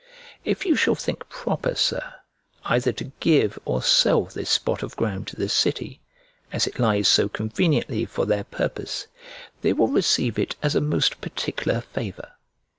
[0.43, 2.15] If you shall think proper, Sir,
[2.65, 5.99] either to give or sell this spot of ground to the city,
[6.51, 9.05] as it lies so conveniently for their purpose,
[9.61, 12.31] they will receive it as a most particular favour.